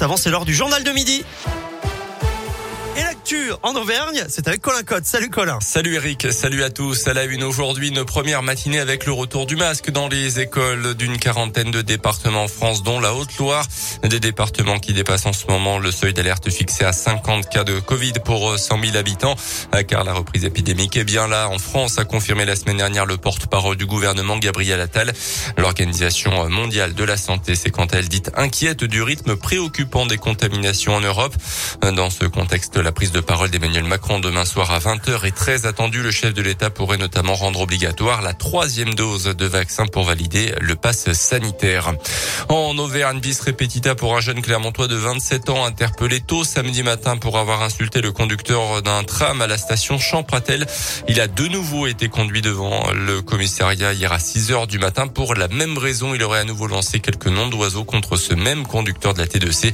Juste 0.00 0.06
avant, 0.06 0.16
c'est 0.16 0.30
l'heure 0.30 0.46
du 0.46 0.54
journal 0.54 0.82
de 0.82 0.92
midi. 0.92 1.22
L'actu 3.30 3.52
en 3.62 3.76
Auvergne, 3.76 4.24
c'est 4.28 4.48
avec 4.48 4.60
Colin 4.60 4.82
Cotte. 4.82 5.04
Salut 5.04 5.30
Colin. 5.30 5.58
Salut 5.60 5.94
Eric, 5.94 6.32
salut 6.32 6.64
à 6.64 6.70
tous. 6.70 7.06
À 7.06 7.14
la 7.14 7.24
une 7.24 7.44
aujourd'hui, 7.44 7.88
une 7.88 8.04
première 8.04 8.42
matinée 8.42 8.80
avec 8.80 9.06
le 9.06 9.12
retour 9.12 9.46
du 9.46 9.56
masque 9.56 9.90
dans 9.90 10.08
les 10.08 10.40
écoles 10.40 10.94
d'une 10.94 11.16
quarantaine 11.16 11.70
de 11.70 11.80
départements 11.80 12.44
en 12.44 12.48
France, 12.48 12.82
dont 12.82 12.98
la 12.98 13.14
Haute-Loire. 13.14 13.66
Des 14.02 14.18
départements 14.18 14.78
qui 14.78 14.94
dépassent 14.94 15.26
en 15.26 15.32
ce 15.32 15.46
moment 15.46 15.78
le 15.78 15.92
seuil 15.92 16.12
d'alerte 16.12 16.50
fixé 16.50 16.84
à 16.84 16.92
50 16.92 17.48
cas 17.48 17.62
de 17.62 17.78
Covid 17.78 18.14
pour 18.24 18.58
100 18.58 18.82
000 18.82 18.96
habitants. 18.96 19.36
Car 19.86 20.02
la 20.02 20.14
reprise 20.14 20.44
épidémique 20.44 20.96
est 20.96 21.04
bien 21.04 21.28
là 21.28 21.48
en 21.50 21.58
France, 21.58 21.98
a 21.98 22.04
confirmé 22.04 22.44
la 22.44 22.56
semaine 22.56 22.78
dernière 22.78 23.06
le 23.06 23.16
porte-parole 23.16 23.76
du 23.76 23.86
gouvernement 23.86 24.38
Gabriel 24.38 24.80
Attal. 24.80 25.12
L'Organisation 25.56 26.48
mondiale 26.48 26.94
de 26.94 27.04
la 27.04 27.16
santé 27.16 27.54
s'est 27.54 27.70
quant 27.70 27.86
à 27.86 27.98
elle 27.98 28.08
dite 28.08 28.32
inquiète 28.36 28.82
du 28.82 29.02
rythme 29.02 29.36
préoccupant 29.36 30.06
des 30.06 30.18
contaminations 30.18 30.94
en 30.94 31.00
Europe. 31.00 31.34
Dans 31.82 32.10
ce 32.10 32.24
contexte, 32.24 32.76
la 32.76 32.90
prise 32.90 33.12
de 33.12 33.19
parole 33.22 33.50
d'Emmanuel 33.50 33.84
Macron 33.84 34.18
demain 34.18 34.44
soir 34.44 34.70
à 34.70 34.78
20h 34.78 35.26
est 35.26 35.34
très 35.34 35.66
attendue. 35.66 36.02
Le 36.02 36.10
chef 36.10 36.34
de 36.34 36.42
l'État 36.42 36.70
pourrait 36.70 36.96
notamment 36.96 37.34
rendre 37.34 37.60
obligatoire 37.60 38.22
la 38.22 38.34
troisième 38.34 38.94
dose 38.94 39.24
de 39.24 39.46
vaccin 39.46 39.86
pour 39.86 40.04
valider 40.04 40.54
le 40.60 40.74
pass 40.74 41.12
sanitaire. 41.12 41.92
En 42.48 42.76
Auvergne, 42.78 43.20
bis 43.20 43.40
repetita 43.40 43.94
pour 43.94 44.16
un 44.16 44.20
jeune 44.20 44.42
Clermontois 44.42 44.88
de 44.88 44.96
27 44.96 45.50
ans 45.50 45.64
interpellé 45.64 46.20
tôt 46.20 46.44
samedi 46.44 46.82
matin 46.82 47.16
pour 47.16 47.38
avoir 47.38 47.62
insulté 47.62 48.00
le 48.00 48.12
conducteur 48.12 48.82
d'un 48.82 49.04
tram 49.04 49.42
à 49.42 49.46
la 49.46 49.58
station 49.58 49.98
Champratel. 49.98 50.66
Il 51.08 51.20
a 51.20 51.26
de 51.28 51.46
nouveau 51.46 51.86
été 51.86 52.08
conduit 52.08 52.42
devant 52.42 52.90
le 52.92 53.22
commissariat 53.22 53.92
hier 53.92 54.12
à 54.12 54.18
6 54.18 54.52
heures 54.52 54.66
du 54.66 54.78
matin 54.78 55.06
pour 55.06 55.34
la 55.34 55.48
même 55.48 55.78
raison. 55.78 56.14
Il 56.14 56.22
aurait 56.22 56.40
à 56.40 56.44
nouveau 56.44 56.66
lancé 56.66 57.00
quelques 57.00 57.26
noms 57.26 57.48
d'oiseaux 57.48 57.84
contre 57.84 58.16
ce 58.16 58.34
même 58.34 58.66
conducteur 58.66 59.14
de 59.14 59.18
la 59.18 59.26
T2C. 59.26 59.72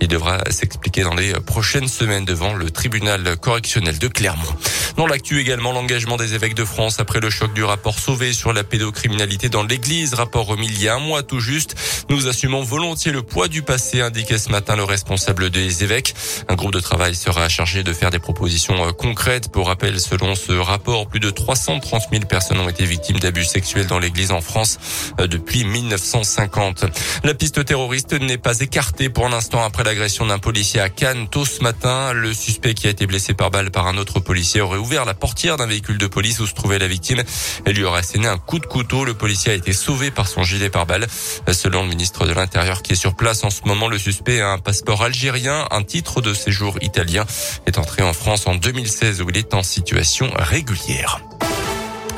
Il 0.00 0.08
devra 0.08 0.38
s'expliquer 0.50 1.02
dans 1.02 1.14
les 1.14 1.32
prochaines 1.34 1.88
semaines 1.88 2.24
devant 2.24 2.54
le 2.54 2.70
tribunal 2.70 2.87
correctionnel 3.36 3.98
de 3.98 4.08
Clermont. 4.08 4.56
Dans 4.96 5.06
l'actu 5.06 5.40
également, 5.40 5.72
l'engagement 5.72 6.16
des 6.16 6.34
évêques 6.34 6.54
de 6.54 6.64
France 6.64 7.00
après 7.00 7.20
le 7.20 7.30
choc 7.30 7.52
du 7.52 7.64
rapport 7.64 7.98
Sauvé 7.98 8.32
sur 8.32 8.52
la 8.52 8.64
pédocriminalité 8.64 9.48
dans 9.48 9.62
l'église, 9.62 10.14
rapport 10.14 10.46
remis 10.46 10.66
il 10.66 10.82
y 10.82 10.88
a 10.88 10.94
un 10.94 10.98
mois 10.98 11.22
tout 11.22 11.40
juste. 11.40 11.74
Nous 12.08 12.26
assumons 12.28 12.62
volontiers 12.62 13.12
le 13.12 13.22
poids 13.22 13.48
du 13.48 13.62
passé, 13.62 14.00
indiquait 14.00 14.38
ce 14.38 14.50
matin 14.50 14.76
le 14.76 14.84
responsable 14.84 15.50
des 15.50 15.84
évêques. 15.84 16.14
Un 16.48 16.54
groupe 16.54 16.72
de 16.72 16.80
travail 16.80 17.14
sera 17.14 17.48
chargé 17.48 17.82
de 17.82 17.92
faire 17.92 18.10
des 18.10 18.18
propositions 18.18 18.86
euh, 18.86 18.92
concrètes. 18.92 19.50
Pour 19.50 19.66
rappel, 19.66 20.00
selon 20.00 20.34
ce 20.34 20.52
rapport, 20.52 21.08
plus 21.08 21.20
de 21.20 21.30
330 21.30 22.02
000 22.10 22.24
personnes 22.26 22.58
ont 22.60 22.68
été 22.68 22.84
victimes 22.84 23.18
d'abus 23.18 23.44
sexuels 23.44 23.86
dans 23.86 23.98
l'église 23.98 24.32
en 24.32 24.40
France 24.40 24.78
euh, 25.20 25.26
depuis 25.26 25.64
1950. 25.64 26.84
La 27.24 27.34
piste 27.34 27.64
terroriste 27.64 28.12
n'est 28.12 28.38
pas 28.38 28.60
écartée 28.60 29.08
pour 29.08 29.28
l'instant 29.28 29.62
après 29.64 29.84
l'agression 29.84 30.26
d'un 30.26 30.38
policier 30.38 30.80
à 30.80 30.88
Cannes 30.88 31.28
tôt 31.28 31.44
ce 31.44 31.62
matin. 31.62 32.12
Le 32.12 32.32
suspect 32.32 32.74
qui 32.74 32.86
a 32.86 32.90
été 32.90 33.06
blessé 33.06 33.34
par 33.34 33.50
balle 33.50 33.70
par 33.70 33.86
un 33.86 33.96
autre 33.96 34.20
policier 34.20 34.60
aurait 34.60 34.78
ouvert 34.88 35.04
la 35.04 35.12
portière 35.12 35.58
d'un 35.58 35.66
véhicule 35.66 35.98
de 35.98 36.06
police 36.06 36.40
où 36.40 36.46
se 36.46 36.54
trouvait 36.54 36.78
la 36.78 36.88
victime 36.88 37.22
et 37.66 37.74
lui 37.74 37.84
aurait 37.84 38.00
asséné 38.00 38.26
un 38.26 38.38
coup 38.38 38.58
de 38.58 38.64
couteau. 38.64 39.04
Le 39.04 39.12
policier 39.12 39.52
a 39.52 39.54
été 39.54 39.74
sauvé 39.74 40.10
par 40.10 40.26
son 40.26 40.44
gilet 40.44 40.70
par 40.70 40.86
balle. 40.86 41.06
Selon 41.52 41.82
le 41.82 41.88
ministre 41.90 42.26
de 42.26 42.32
l'Intérieur 42.32 42.80
qui 42.80 42.94
est 42.94 42.96
sur 42.96 43.14
place 43.14 43.44
en 43.44 43.50
ce 43.50 43.64
moment, 43.66 43.88
le 43.88 43.98
suspect 43.98 44.40
a 44.40 44.48
un 44.48 44.58
passeport 44.58 45.02
algérien, 45.02 45.68
un 45.72 45.82
titre 45.82 46.22
de 46.22 46.32
séjour 46.32 46.78
italien, 46.80 47.26
est 47.66 47.76
entré 47.76 48.02
en 48.02 48.14
France 48.14 48.46
en 48.46 48.54
2016 48.54 49.20
où 49.20 49.28
il 49.28 49.36
est 49.36 49.52
en 49.52 49.62
situation 49.62 50.30
régulière. 50.38 51.20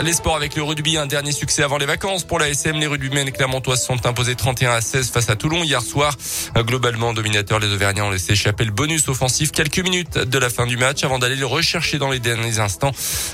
Les 0.02 0.14
sports 0.14 0.36
avec 0.36 0.56
le 0.56 0.62
rugby, 0.62 0.96
un 0.96 1.06
dernier 1.06 1.30
succès 1.30 1.62
avant 1.62 1.76
les 1.76 1.84
vacances 1.84 2.24
pour 2.24 2.38
la 2.38 2.48
SM. 2.48 2.76
Les 2.76 2.86
rugbymen 2.86 3.30
clermontois 3.32 3.76
sont 3.76 4.06
imposés 4.06 4.34
31 4.34 4.72
à 4.72 4.80
16 4.80 5.10
face 5.10 5.28
à 5.28 5.36
Toulon 5.36 5.62
hier 5.62 5.82
soir. 5.82 6.16
Globalement 6.56 7.12
dominateur, 7.12 7.58
les 7.58 7.68
Auvergnats 7.68 8.06
ont 8.06 8.10
laissé 8.10 8.32
échapper 8.32 8.64
le 8.64 8.70
bonus 8.70 9.08
offensif 9.08 9.52
quelques 9.52 9.80
minutes 9.80 10.16
de 10.16 10.38
la 10.38 10.48
fin 10.48 10.66
du 10.66 10.78
match 10.78 11.04
avant 11.04 11.18
d'aller 11.18 11.36
le 11.36 11.44
rechercher 11.44 11.98
dans 11.98 12.10
les 12.10 12.18
derniers 12.18 12.60
instants. 12.60 12.92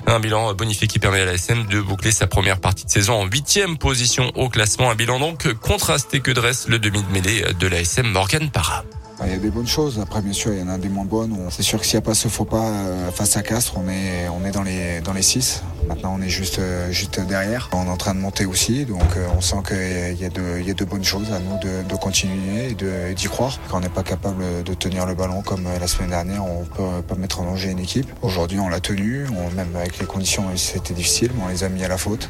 Un 0.08 0.18
bilan 0.18 0.54
bonifié 0.54 0.88
qui 0.88 0.98
permet 0.98 1.20
à 1.20 1.26
la 1.26 1.34
SM 1.34 1.66
de 1.66 1.80
boucler 1.80 2.10
sa 2.10 2.26
première 2.26 2.58
partie 2.58 2.84
de 2.84 2.90
saison 2.90 3.20
en 3.20 3.26
huitième 3.26 3.78
position 3.78 4.32
au 4.34 4.48
classement. 4.48 4.90
Un 4.90 4.96
bilan 4.96 5.20
donc 5.20 5.52
contrasté 5.54 6.18
que 6.18 6.32
dresse 6.32 6.66
le 6.66 6.80
demi 6.80 7.00
de 7.00 7.12
mêlée 7.12 7.44
de 7.60 7.66
la 7.68 7.80
SM 7.80 8.08
Morgan 8.08 8.50
Parra. 8.50 8.84
Il 9.24 9.32
y 9.32 9.34
a 9.34 9.38
des 9.38 9.50
bonnes 9.50 9.66
choses. 9.66 9.98
Après, 9.98 10.20
bien 10.20 10.34
sûr, 10.34 10.52
il 10.52 10.60
y 10.60 10.62
en 10.62 10.68
a 10.68 10.76
des 10.76 10.90
moins 10.90 11.06
bonnes. 11.06 11.34
C'est 11.50 11.62
sûr 11.62 11.80
que 11.80 11.86
s'il 11.86 11.96
n'y 11.98 12.04
a 12.04 12.06
pas 12.06 12.14
ce 12.14 12.28
faux 12.28 12.44
pas 12.44 12.68
euh, 12.68 13.10
face 13.10 13.36
à 13.36 13.42
Castres, 13.42 13.74
on 13.76 13.88
est, 13.88 14.28
on 14.28 14.44
est 14.44 14.50
dans 14.50 14.62
les, 14.62 15.00
dans 15.00 15.14
les 15.14 15.22
six. 15.22 15.62
Maintenant, 15.88 16.14
on 16.18 16.22
est 16.22 16.28
juste, 16.28 16.58
euh, 16.58 16.90
juste 16.90 17.18
derrière. 17.20 17.70
On 17.72 17.86
est 17.86 17.90
en 17.90 17.96
train 17.96 18.14
de 18.14 18.20
monter 18.20 18.44
aussi. 18.44 18.84
Donc, 18.84 19.16
euh, 19.16 19.26
on 19.34 19.40
sent 19.40 19.56
qu'il 19.66 20.20
y, 20.20 20.24
a 20.24 20.28
de, 20.28 20.60
il 20.60 20.68
y 20.68 20.70
a 20.70 20.74
de 20.74 20.84
bonnes 20.84 21.04
choses 21.04 21.32
à 21.32 21.40
nous 21.40 21.58
de, 21.60 21.88
de 21.88 21.96
continuer 21.96 22.68
et 22.70 23.14
d'y 23.14 23.26
croire. 23.26 23.58
Quand 23.68 23.78
on 23.78 23.80
n'est 23.80 23.88
pas 23.88 24.02
capable 24.02 24.62
de 24.62 24.74
tenir 24.74 25.06
le 25.06 25.14
ballon 25.14 25.40
comme 25.40 25.64
la 25.64 25.86
semaine 25.86 26.10
dernière, 26.10 26.44
on 26.44 26.64
peut 26.64 27.02
pas 27.08 27.14
mettre 27.14 27.40
en 27.40 27.44
danger 27.44 27.70
une 27.70 27.78
équipe. 27.78 28.06
Aujourd'hui, 28.20 28.60
on 28.60 28.68
l'a 28.68 28.80
tenu. 28.80 29.26
Même 29.56 29.74
avec 29.76 29.98
les 29.98 30.06
conditions, 30.06 30.44
c'était 30.56 30.94
difficile, 30.94 31.30
mais 31.36 31.44
on 31.46 31.48
les 31.48 31.64
a 31.64 31.70
mis 31.70 31.82
à 31.84 31.88
la 31.88 31.96
faute. 31.96 32.28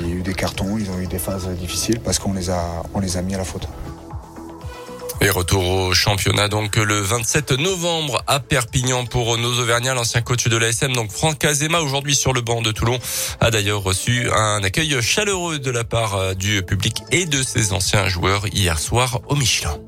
Il 0.00 0.08
y 0.08 0.12
a 0.12 0.14
eu 0.14 0.22
des 0.22 0.34
cartons, 0.34 0.78
ils 0.78 0.88
ont 0.90 0.98
eu 1.00 1.08
des 1.08 1.18
phases 1.18 1.48
difficiles 1.48 1.98
parce 1.98 2.20
qu'on 2.20 2.32
les 2.32 2.48
a, 2.48 2.62
on 2.94 3.00
les 3.00 3.16
a 3.16 3.22
mis 3.22 3.34
à 3.34 3.38
la 3.38 3.44
faute. 3.44 3.66
Et 5.20 5.30
retour 5.30 5.68
au 5.68 5.94
championnat 5.94 6.48
donc 6.48 6.76
le 6.76 7.00
27 7.00 7.52
novembre 7.52 8.22
à 8.26 8.38
Perpignan 8.38 9.04
pour 9.04 9.36
nos 9.36 9.58
Auvergnats. 9.58 9.94
L'ancien 9.94 10.22
coach 10.22 10.46
de 10.46 10.56
l'ASM, 10.56 10.94
donc 10.94 11.10
Franck 11.10 11.44
Azema, 11.44 11.80
aujourd'hui 11.80 12.14
sur 12.14 12.32
le 12.32 12.40
banc 12.40 12.62
de 12.62 12.70
Toulon, 12.70 12.98
a 13.40 13.50
d'ailleurs 13.50 13.82
reçu 13.82 14.30
un 14.32 14.62
accueil 14.62 15.02
chaleureux 15.02 15.58
de 15.58 15.70
la 15.70 15.84
part 15.84 16.36
du 16.36 16.62
public 16.62 17.02
et 17.10 17.26
de 17.26 17.42
ses 17.42 17.72
anciens 17.72 18.08
joueurs 18.08 18.46
hier 18.52 18.78
soir 18.78 19.20
au 19.28 19.34
Michelin. 19.34 19.78